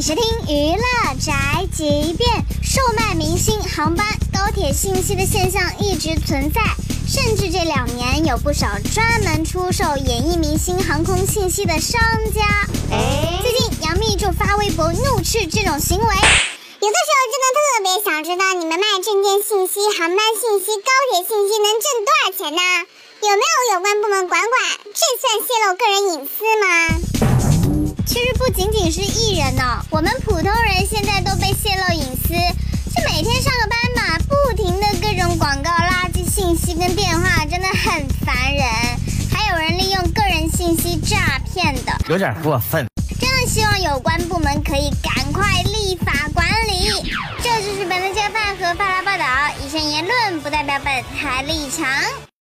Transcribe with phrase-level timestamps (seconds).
[0.00, 0.82] 收听娱乐
[1.20, 2.28] 宅急便，
[2.62, 6.60] 售卖明星、航班、高铁信息的现象一直存在，
[7.06, 12.00] 甚至这两年有不少专门出售演艺明星航空信息的商
[12.34, 12.40] 家。
[13.42, 16.06] 最近杨幂就发微博怒斥这种行为。
[16.80, 22.62] 有的时候真的特别想知道，你们卖证件信息、航班信息、高铁信息能挣多少钱呢？
[23.22, 24.52] 有没有有关部门管管？
[24.92, 27.31] 这算泄露个人隐私吗？
[28.52, 32.34] 仅仅是艺人呢，我们普通人现在都被泄露隐私，
[32.94, 38.64] 就每天上个班嘛，不停的各种广告、垃圾信息跟电话，真的很烦人。
[39.30, 42.86] 还有人利用个人信息诈骗的，有点过分。
[43.18, 47.10] 真的希望有关部门可以赶快立法管理。
[47.42, 49.24] 这就是本台加饭和发拉报道，
[49.64, 51.86] 以上言论不代表本台立场。